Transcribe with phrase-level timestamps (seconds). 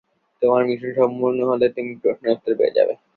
[0.41, 2.93] তোমার মিশন সম্পূর্ণ হলে তুমি প্রশ্নের উত্তর পেয়ে যাবে।